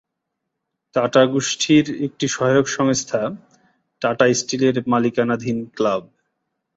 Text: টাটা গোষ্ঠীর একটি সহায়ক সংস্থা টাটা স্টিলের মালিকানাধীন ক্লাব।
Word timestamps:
টাটা 0.95 1.23
গোষ্ঠীর 1.25 1.85
একটি 2.05 2.25
সহায়ক 2.27 2.67
সংস্থা 2.69 3.21
টাটা 4.01 4.25
স্টিলের 4.33 4.75
মালিকানাধীন 4.87 5.57
ক্লাব। 5.75 6.03